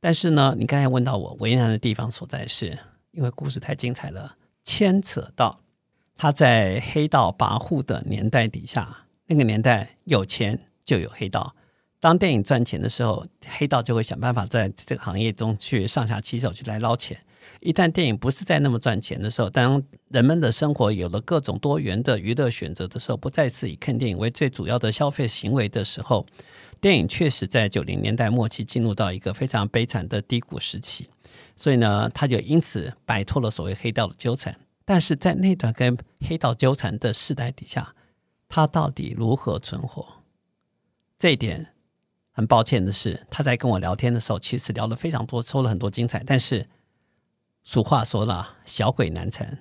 [0.00, 2.78] 但是呢，你刚才问到我为难的地方所在是。
[3.12, 5.60] 因为故事太精彩了，牵扯到
[6.16, 11.54] 他在黑道跋扈的年代底下，那个年代有钱就有黑道。
[11.98, 17.16] 当电影赚钱的时候，黑道就会想办法在这个行业中去上下其手去来捞钱。
[17.60, 26.26] 一旦电影不是在那么赚钱的时候，当人们的生活有了各种多元的娱乐选择的时候，不再是以看电影为最主要的消费行为的时候，
[26.80, 31.08] 电影确实在九零年代末期进入到一个非常悲惨的低谷时期。
[31.56, 34.58] 所以呢，他就因此摆脱了所谓黑道的纠缠。
[34.84, 37.94] 但是在那段跟黑道纠缠的时代底下，
[38.48, 40.06] 他到底如何存活？
[41.16, 41.74] 这一点
[42.32, 46.24] 很抱歉的是，他在跟我聊天的时候，其实聊了非常多，抽了很多精彩。
[46.26, 46.68] 但是
[47.62, 49.58] 俗话说了，小鬼难缠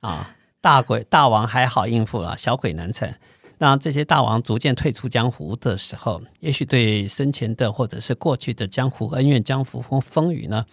[0.00, 3.20] 啊，大鬼大王还好应付了，小鬼难缠。
[3.58, 10.64] 当这些大王逐渐退出江湖的时候，也许对生前的或者是过去的江湖恩怨、江湖风风雨呢？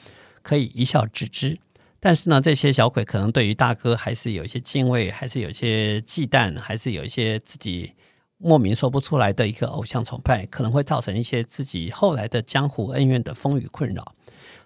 [0.42, 1.58] 可以一笑置之，
[2.00, 7.94] 但是呢，这些小鬼可能对于大哥还是有一些敬畏，还是有一些忌惮，还是有一些自己
[8.38, 14.16] 莫名说不出来的一个偶像崇拜，可能会造成一些自己后来的江湖恩怨的风雨困扰。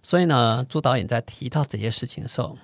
[0.03, 2.57] 所以呢，朱导演在提到这些事情的时候，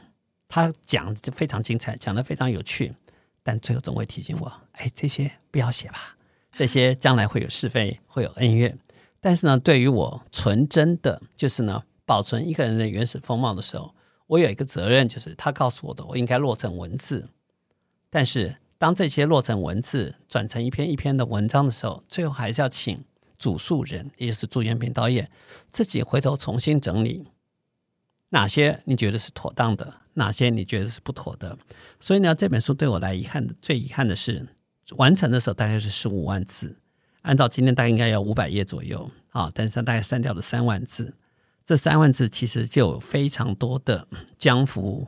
[0.48, 2.94] 他讲就非常精彩，讲的非常有趣，
[3.42, 6.16] 但最后总会提醒我：哎，这些不要写吧，
[6.52, 8.78] 这些将来会有是非，会有恩怨。
[9.20, 11.84] 但是呢，对于我纯真的，就是呢。
[12.10, 13.94] 保存一个人的原始风貌的时候，
[14.26, 17.30] 我有一个责任，就是他告诉我的，我应该落成文字。
[18.10, 23.06] 但是，当这些落成文字转成一篇一篇的文章的时候，最后还是要请
[23.38, 25.30] 主述人，也就是朱元平导演
[25.70, 27.28] 自己回头重新整理
[28.30, 31.56] 哪些你觉得是妥当的，哪些你觉得是不妥的。
[32.00, 34.48] 所以呢，这本书对我来遗憾的最遗憾的是，
[34.98, 36.76] 完成的时候大概是十五万字，
[37.22, 41.14] 按照今天大概应该要五百页左右啊，但是它大概删掉了三万字。
[41.70, 44.08] 这三万字其实就有非常多的
[44.40, 45.08] 江湖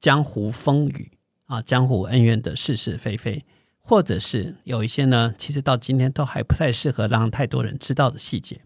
[0.00, 1.12] 江湖风雨
[1.44, 3.44] 啊，江湖恩怨的是是非非，
[3.82, 8.62] 或者是有一些呢，其实到今天都还不太适合让太多人知道的细节。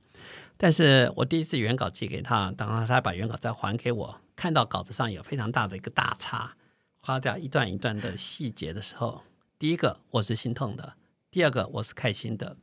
[0.56, 6.56] 但是我第一次原稿寄给他，当他把原稿再还给我，看到稿子上有非常大的一个大叉，
[7.00, 9.24] 花掉一段一段的细节的时候，
[9.58, 10.94] 第一个我是心痛的，
[11.30, 12.56] 第二个我是开心的。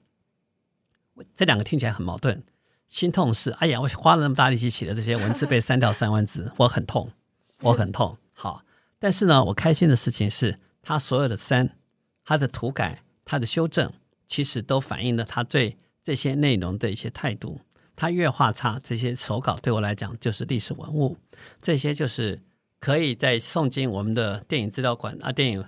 [1.35, 2.43] 这两个听起来很矛盾。
[2.93, 7.11] 心痛是，哎呀，我花了那么大力气写的这些文字被删掉三万字， 我很痛，
[7.61, 8.15] 我很痛。
[8.33, 8.63] 好，
[8.99, 11.75] 但是呢，我开心的事情是，他所有的删、
[12.23, 13.91] 他的涂改、他的修正，
[14.27, 17.61] 其实都反映了他对这些内容的一些态度。
[17.95, 21.17] 他越画差，这些手稿对我来讲就是历史文物，
[21.59, 22.43] 这些就是
[22.79, 25.65] 可以在送进我们的电影资料馆啊、电影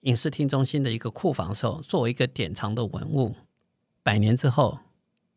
[0.00, 3.36] 影视厅中心的一个库房时候，作为一个典藏的文物，
[4.02, 4.78] 百年之后。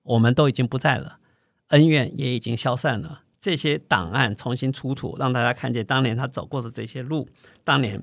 [0.04, 1.20] 我们都已经不在了，
[1.68, 3.24] 恩怨也已经消散了。
[3.40, 7.28] 这些档案重新出土，让大家看见当年他走过的这些路，
[7.64, 8.02] 当年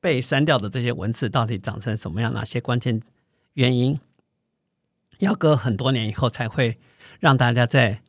[0.00, 2.34] 被删掉的这些文字到底长成什么样？
[2.34, 3.00] 哪些关键
[3.52, 4.00] 原因？
[5.20, 6.78] 要隔很多年以后，才会
[7.20, 8.02] 让大家在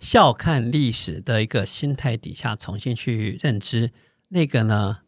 [0.00, 3.92] 笑看历史的一个心态底下，重新去认知
[4.28, 4.98] 那个呢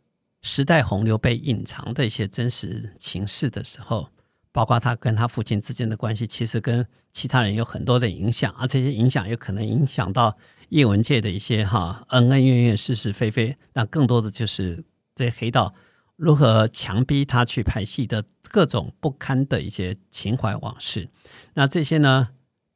[0.43, 4.11] 时代洪流被隐藏的一些真实情势的时候。
[4.57, 10.35] 包括他跟他父亲之间的关系，其实跟其他人有很多的影响，而这些影响有可能影响到
[10.71, 13.55] 艺文界的一些哈恩恩怨怨、是是非非。
[13.75, 14.83] 那更多的就是
[15.15, 15.75] 这些黑道
[16.17, 21.07] 如何强逼他去拍戏的各种不堪的一些情怀往事。
[21.53, 22.31] 那这些呢，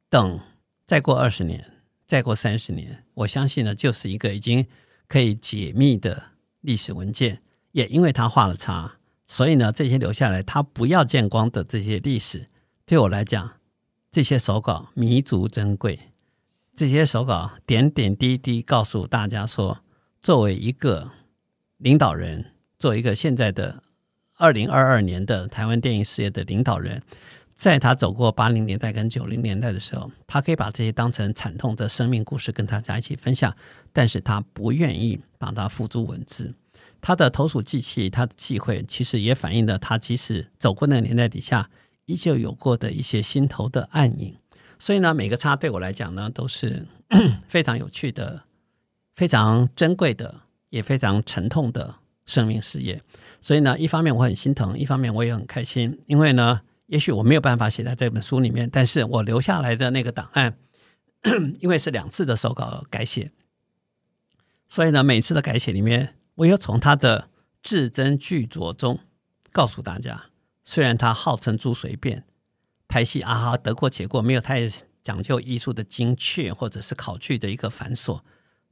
[0.07, 0.39] 等
[0.85, 1.65] 再过二十年、
[2.05, 4.67] 再过三十年，我相信呢，就是一个已经
[5.07, 6.25] 可以解密的
[6.59, 7.41] 历史文件。
[7.71, 8.99] 也因为他画了叉。
[9.31, 12.49] 所以呢，这些留下来他不要见光的这些历史，
[12.85, 13.49] 对我来讲，
[14.11, 15.97] 这些手稿弥足珍贵。
[16.75, 19.79] 这些手稿点点滴滴告诉大家说，
[20.21, 21.09] 作为一个
[21.77, 23.81] 领导人，作为一个现在的
[24.35, 27.01] 二零二二年的台湾电影事业的领导人，
[27.53, 33.55] 在他走过八零年代跟九零年代的时候，他可以把这些当成惨痛的生命故事跟大家一起分享，
[33.93, 36.53] 但是他不愿意把它付诸文字。
[37.01, 41.69] 他的投鼠忌器，他的忌讳，其实也反映了他即使走过那个年代底下，
[42.05, 44.37] 依旧有过的一些心头的暗影。
[44.77, 46.85] 所以呢，每个叉对我来讲呢，都是
[47.49, 48.43] 非常有趣的、
[49.15, 51.95] 非常珍贵的，也非常沉痛的
[52.27, 53.01] 生命事业。
[53.41, 60.55] 所以呢，一方面我很心疼，一方面我也很开心，因为呢，也许我没有办法写在这本书里面，但是我留下来的那个档案，
[61.61, 63.31] 因为是两次的手稿改写，
[64.69, 66.13] 所以呢，每次的改写里面。
[66.35, 67.29] 我又从他的
[67.61, 68.99] 字斟句酌中
[69.51, 70.25] 告诉大家，
[70.63, 72.23] 虽然他号称朱随便
[72.87, 74.69] 拍戏啊哈，得过且过，没有太
[75.03, 78.21] 讲究艺术的精确或者是考据的一个繁琐，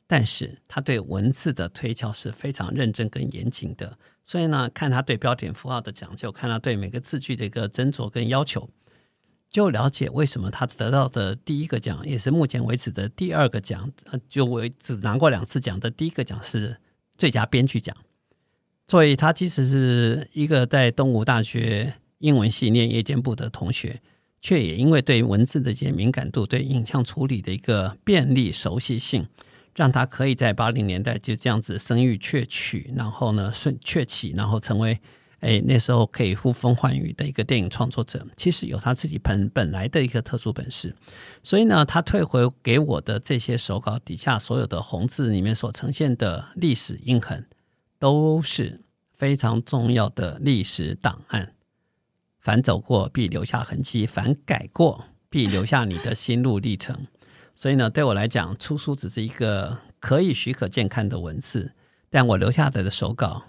[0.07, 3.97] 但是他对文字的推敲是非常认真跟严谨的。
[4.23, 8.69] 所以呢，看他对标点符号的讲究，看他对每个字句的一个斟酌跟要求，
[9.49, 13.91] 就了解为什么他得到的第一个奖，也是目前为止的第二个奖，
[14.27, 16.77] 就我只拿过两次奖的第一个奖是
[17.19, 17.95] 最佳编剧奖。
[18.87, 24.01] 所以，他即使是一个在东吴大学英文系念夜间部的同学，
[24.41, 29.27] 却也因为对文字的一些敏感度，对影像处理的一个便利熟悉性。
[29.75, 34.99] 让他可以在八零年代就这样子声誉鹊起，然后呢顺鹊起，然后成为
[35.39, 38.25] 哎那时候可以呼风唤雨的一个电影创作者。
[38.35, 40.95] 其实有他自己本本来的一个特殊本事，
[41.43, 47.47] 所以呢，他退回给我的这些手稿底下所有的红字里面所呈现的历史印痕，
[47.97, 48.81] 都是
[49.17, 51.53] 非常重要的历史档案。
[52.39, 57.07] 凡走过必留下痕迹，凡改过必留下你的心路历程。
[57.53, 61.73] 所以呢，对我来讲，出书只是一个可以许可见看的文字，
[62.09, 63.43] 但我留下来的手稿，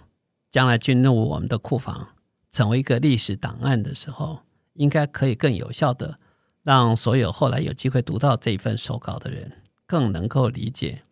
[0.51, 2.09] 将来进入我们的库房，
[2.51, 4.41] 成为一个历史档案的时候，
[4.73, 6.19] 应该可以更有效的
[6.61, 9.51] 让所有后来有机会读到这一份手稿的人，
[9.87, 11.03] 更能够理解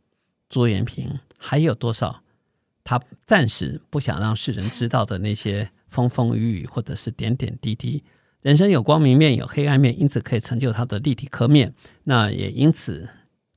[0.49, 2.21] 朱延平还有多少
[2.83, 8.03] 他暂时不想让世人知道的那些风风雨雨，或者是点点滴滴。
[8.41, 11.73] 人生有光明面，有黑暗面，因此可以成就他的立体刻面。
[12.03, 13.07] 那也因此，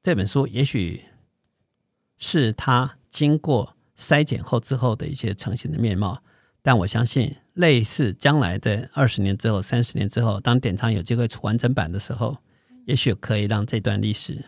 [0.03, 1.05] 这本书也许
[2.19, 6.21] 是他经过筛检后之后的一些成型的面貌。
[6.61, 12.37] 但我相信，类似将来的二十年之后、三十年之后，当典藏有机会出完整版的时候，
[12.85, 14.45] 也许可以让这段历史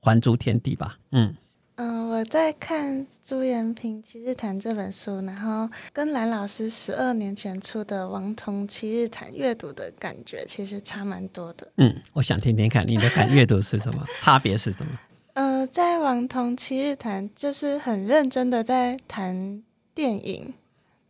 [0.00, 0.98] 还诸天地吧。
[1.12, 1.34] 嗯。
[1.76, 11.66] 嗯，我在看朱延平《七日谈》这本书，然后跟蓝老师十二年前出的《王彤七日谈》阅读的感觉其实差蛮多的。
[11.78, 14.92] 嗯，我想听听看你的感阅读是什么， 差别是什么？
[15.34, 19.62] 呃，在《王彤七日谈》就是很认真的在谈
[19.92, 20.54] 电影，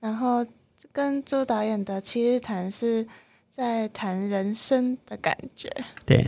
[0.01, 0.45] 然后
[0.93, 3.07] 跟朱导演的《七日谈》是
[3.51, 5.71] 在谈人生的感觉。
[6.05, 6.27] 对。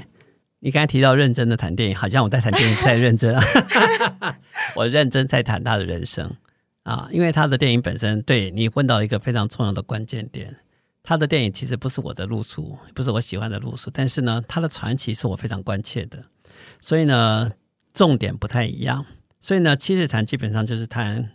[0.58, 3.44] 你刚才提到认真的谈电影，好像我在谈电影不太认真啊。
[4.74, 6.28] 我认真在谈他的人生
[6.82, 10.56] 啊，因为他的电影本身，对你问到一个非常重要的关键点。
[11.04, 16.20] 他的电影其实不是我的路数，不是我喜欢的路数，但是呢，他的传奇是我非常关切的，
[16.80, 17.52] 所以呢，
[17.96, 19.04] 重点不太一样。
[19.40, 21.32] 所以呢，七日谈基本上就是谈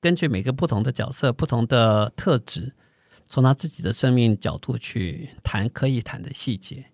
[0.00, 2.74] 根据每个不同的角色、不同的特质，
[3.26, 6.84] 从他自己的生命角度去谈可以谈的细节。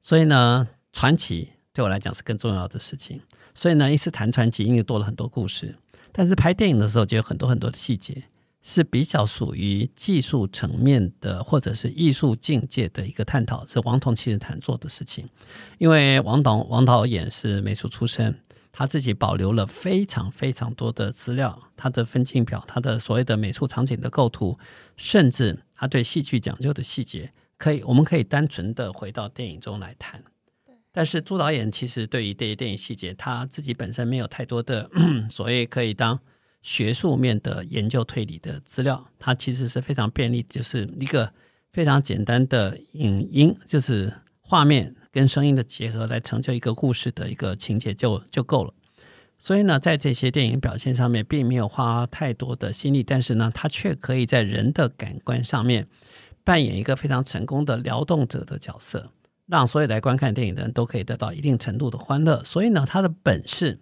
[0.00, 0.68] 所以呢。
[0.92, 3.20] 传奇对我来讲是更重要的事情，
[3.54, 5.76] 所以呢，一次谈传奇，因为多了很多故事。
[6.10, 8.22] 但是拍电影的时候，就有很多很多的细节，
[8.62, 15.28] 是比较属于技术层面的，或者是艺术境界的一个探讨，是王彤其实谈做的事情。
[15.76, 18.34] 因为王导王导演是美术出身，
[18.78, 24.58] 他自己保留了非常非常多的资料，他的分镜表，他的所谓的美术场景的构图，
[24.98, 30.22] 甚至他对戏剧讲究的细节，可以我们可以单纯的回到电影中来谈。
[30.92, 34.90] 但是朱导演其实对于这些电影细节，他自己本身没有太多的
[35.30, 36.20] 所谓可以当
[36.60, 41.32] 学术面的研究推理的资料，他其实是非常便利，就是一个
[41.72, 44.12] 非常简单的影音，就是
[44.42, 48.74] 画面跟声音的结合来成就一个故事的一个情节就就够了。
[49.38, 55.88] 所以呢，在这些电影表现上面，并没有花太多的心力，但是呢，他却可以在人的感官上面
[56.44, 59.10] 扮演一个非常成功的撩动者的角色。
[59.46, 63.80] 让所有来观看电影的人都可以得到一定程度的欢乐，所以呢，他的本事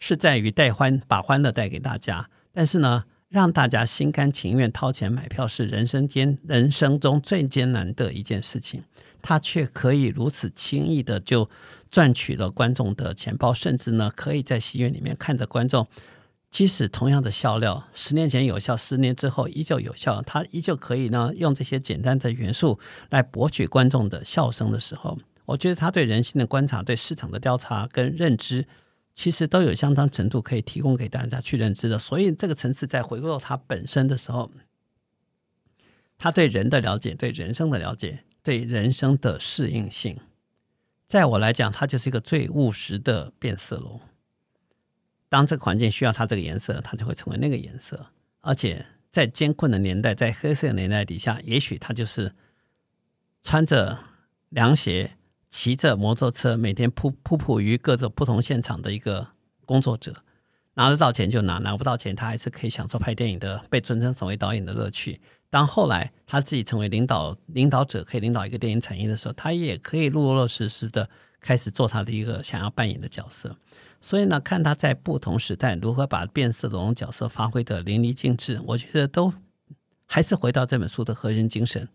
[0.00, 2.28] 是在于带欢，把欢乐带给大家。
[2.52, 8.82] 但是呢，让大家心甘情愿掏钱买票是人生间人生中最艰难的一件事情，
[9.22, 11.48] 他却可以如此轻易的就
[11.90, 15.86] 赚取了观众的钱包，甚至呢，可以在戏院里面看着观众。
[16.50, 28.66] 即使同样的笑料，十年前有效，十年之后依旧有效，他依旧可以呢用这些简单的元素来博取观众的笑声的时候，我觉得他对人性的观察、对市场的调查跟认知，
[29.14, 31.98] 其实都有相当程度可以提供给大家去认知的。
[31.98, 34.50] 所以这个层次在回归他本身的时候，
[36.18, 40.18] 他对人的了解、对人生的了解、对人生的适应性，
[41.06, 44.00] 在我来讲，他就是一个最务实的变色龙。
[45.28, 48.08] 当这个环境需要它这个颜色，它就会成为那个颜色。
[48.40, 52.34] 而且在艰困的年代，在黑色的年代底下，也许他就是
[53.42, 53.98] 穿着
[54.50, 55.16] 凉鞋、
[55.48, 59.28] 骑着摩托车，每天扑扑扑于各种不同现场的一个
[59.64, 60.24] 工作者。
[60.74, 65.20] 拿得到钱就拿，拿不到钱，他还是可以享受拍电影的被尊称成为导演的乐趣。
[65.50, 71.08] 当后来他自己成为领导领导者，可以领导一个电影产业的时候，他也可以落落实实的
[71.40, 73.54] 开始做他的一个想要扮演的角色。
[74.00, 79.32] 所以呢，看他在不同时代如何把变色龙角色发挥的淋漓尽致，我觉得都
[80.06, 81.86] 还是回到这本书的核心精神。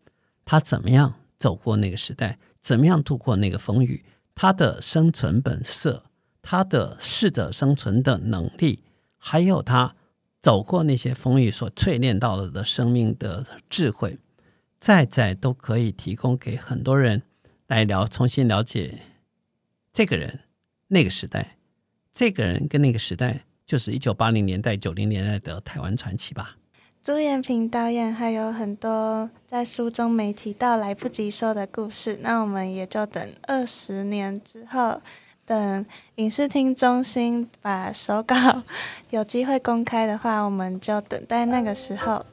[0.46, 4.06] 他怎么样走过那个时代，怎么样度过那个风雨，
[4.36, 6.04] 他的生存本色，
[6.50, 8.82] 他的适者生存的能力，
[9.18, 9.98] 还有他
[10.40, 14.18] 走过那些风雨所淬炼到了的生命的智慧，
[14.80, 17.22] 在在都可以提供给很多人
[17.68, 19.00] 来了重新了解
[19.92, 20.40] 这个人
[20.88, 21.58] 那个时代。
[22.14, 26.56] 这个人跟那个时代，就是一九八零年代、九零年代的台湾传奇吧。
[27.04, 35.02] 朱延平导演还有很多在书中没提到、来不及说的故事，那我们也就等二十年之后，
[35.48, 35.86] 等
[36.16, 38.36] 影视厅中心把手稿
[39.12, 42.26] 有机会公开的话，我们就等待那个时候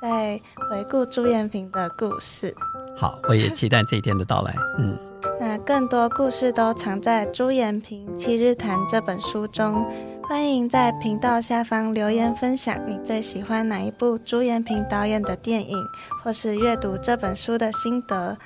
[0.00, 0.40] 再
[0.70, 2.54] 回顾朱延平的故事。
[2.96, 4.54] 好，我也期待这一天的到来。
[4.78, 4.96] 嗯。
[5.40, 9.84] 那更多故事都藏在《朱延平七日谈》这本书中，
[10.22, 15.76] 欢迎在频道下方留言分享你最喜欢哪一部朱延平导演的电影，
[16.22, 18.36] 或是阅读这本书的心得。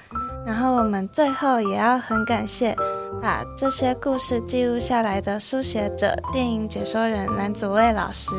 [0.46, 2.76] 然后我们最后也要很感谢
[3.24, 8.32] 把这些故事记录下来的书写者、电影解说人蓝祖蔚老师，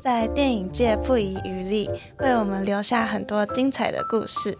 [0.00, 4.56] 在电影界不遗余力，为我们留下很多精彩的故事。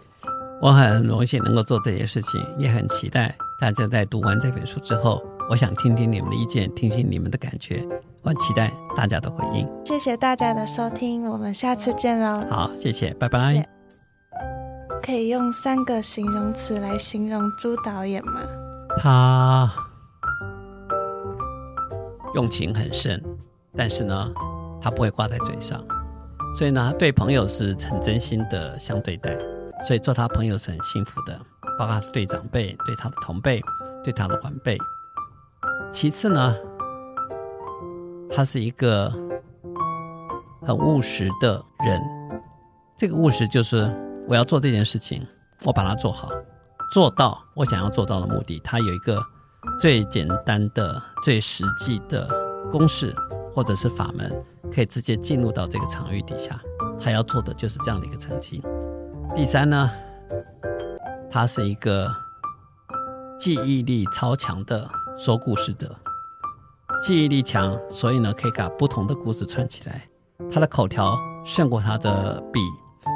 [0.61, 5.19] 我很荣幸能够做这些事情，也很期待大家在读完这本书之后，
[5.49, 7.83] 我想听听你们的意见，听听你们的感觉。
[8.21, 9.67] 我很期待大家的回应。
[9.85, 12.45] 谢谢大家的收听，我们下次见喽。
[12.47, 13.67] 好，谢谢，拜拜。
[15.01, 18.43] 可以用三个形容词来形容朱导演吗？
[18.97, 19.71] 他
[22.35, 23.21] 用情很深，
[23.75, 24.31] 但是呢，
[24.81, 25.83] 他不会挂在嘴上，
[26.55, 29.37] 所以呢，对朋友是很真心的相对待。
[29.85, 31.37] 所以做他朋友是很幸福的，
[31.77, 33.61] 包括对长辈、对他的同辈、
[34.03, 34.77] 对他的晚辈。
[35.91, 36.55] 其次呢，
[38.29, 39.11] 他是一个
[40.61, 42.01] 很务实的人。
[42.95, 43.93] 这个务实就是
[44.29, 45.27] 我要做这件事情，
[45.65, 46.29] 我把它做好，
[46.93, 48.59] 做到我想要做到的目的。
[48.63, 49.19] 他有一个
[49.79, 52.29] 最简单的、最实际的
[52.71, 53.15] 公式
[53.51, 54.31] 或者是法门，
[54.71, 56.61] 可以直接进入到这个场域底下。
[57.01, 58.61] 他要做的就是这样的一个成绩。
[59.35, 59.89] 第三呢，
[61.31, 62.15] 他是一个
[63.39, 64.87] 记忆力超强的
[65.17, 65.95] 说故事者，
[67.01, 70.07] 记忆力强，所以呢可以把不同的故事串起来。
[70.51, 72.59] 他的口条胜过他的笔，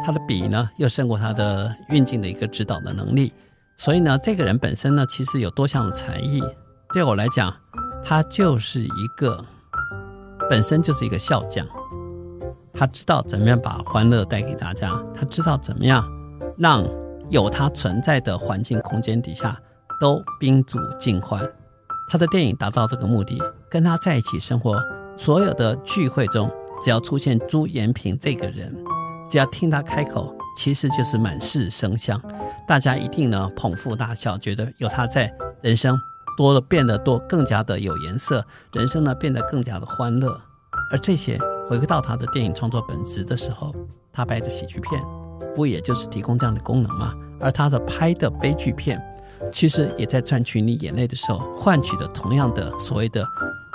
[0.03, 3.31] 他的笔呢又胜过他的运镜的一个指导的能力。
[3.77, 6.41] 所以呢，这个人本身呢其实有多项的才艺。
[6.93, 7.53] 对我来讲，
[8.03, 9.43] 他就是一个
[10.49, 11.65] 本身就是一个笑匠。
[12.73, 16.07] 他知道怎么样把欢乐带给大家，他知道怎么样
[16.57, 16.87] 让
[17.29, 19.59] 有他存在的环境空间底下
[19.99, 21.41] 都宾主尽欢。
[22.09, 23.37] 他的电影达到这个目的，
[23.69, 24.79] 跟他在一起生活，
[25.17, 26.49] 所有的聚会中，
[26.81, 28.75] 只要出现朱延平这个人，
[29.29, 32.19] 只要听他开口，其实就是满室生香，
[32.67, 35.31] 大家一定呢捧腹大笑，觉得有他在，
[35.61, 35.95] 人生
[36.35, 38.43] 多了变得多更加的有颜色，
[38.73, 40.41] 人生呢变得更加的欢乐，
[40.91, 41.39] 而这些。
[41.69, 43.75] 回归到他的电影创作本质的时候，
[44.13, 45.03] 他拍的喜剧片，
[45.53, 47.13] 不也就是提供这样的功能吗？
[47.41, 48.97] 而他的拍的悲剧片，
[49.51, 53.27] 其实也在赚取你眼泪的时候，换取的同样的所谓的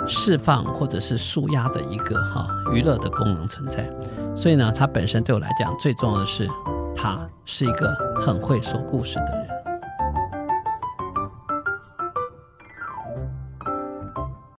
[0.07, 3.87] 释放或者是舒压的一个哈娱乐的功能存在。
[4.35, 6.47] 所以呢，他本身对我来讲最重要的是，
[6.95, 9.72] 他是一个很会说故事的人。